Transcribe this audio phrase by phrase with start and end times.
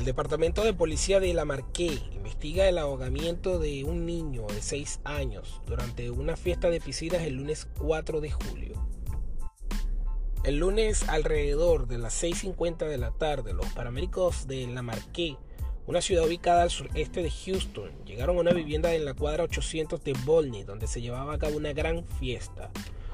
[0.00, 5.00] El Departamento de Policía de La Marqué investiga el ahogamiento de un niño de 6
[5.04, 8.82] años durante una fiesta de piscinas el lunes 4 de julio.
[10.42, 15.36] El lunes alrededor de las 6.50 de la tarde, los paramédicos de La Marqué,
[15.86, 20.02] una ciudad ubicada al sureste de Houston, llegaron a una vivienda en la cuadra 800
[20.02, 22.70] de Volney, donde se llevaba a cabo una gran fiesta.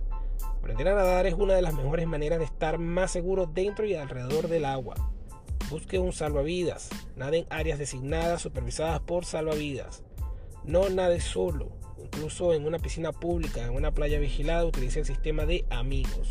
[0.62, 3.96] Aprender a nadar es una de las mejores maneras de estar más seguro dentro y
[3.96, 4.94] alrededor del agua.
[5.68, 6.88] Busque un salvavidas.
[7.16, 10.04] Nade en áreas designadas supervisadas por salvavidas.
[10.62, 11.72] No nade solo.
[11.98, 16.28] Incluso en una piscina pública, en una playa vigilada, utilice el sistema de amigos.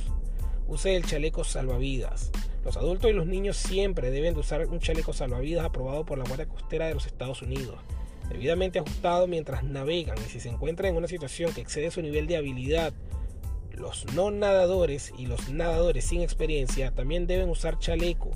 [0.65, 2.31] Use el chaleco salvavidas.
[2.63, 6.23] Los adultos y los niños siempre deben de usar un chaleco salvavidas aprobado por la
[6.23, 7.81] Guardia Costera de los Estados Unidos,
[8.29, 12.27] debidamente ajustado mientras navegan y si se encuentran en una situación que excede su nivel
[12.27, 12.93] de habilidad
[13.75, 18.31] los no nadadores y los nadadores sin experiencia también deben usar chaleco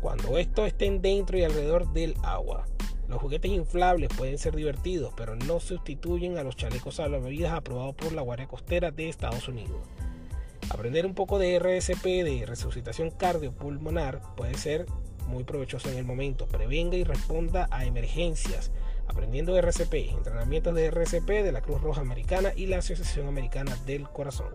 [0.00, 2.66] cuando estos estén dentro y alrededor del agua.
[3.08, 8.12] Los juguetes inflables pueden ser divertidos, pero no sustituyen a los chalecos salvavidas aprobados por
[8.12, 9.80] la Guardia Costera de Estados Unidos.
[10.70, 14.86] Aprender un poco de RSP, de resucitación cardiopulmonar, puede ser
[15.26, 16.46] muy provechoso en el momento.
[16.46, 18.70] Prevenga y responda a emergencias
[19.10, 24.08] aprendiendo RCP, entrenamientos de RCP de la Cruz Roja Americana y la Asociación Americana del
[24.08, 24.48] Corazón.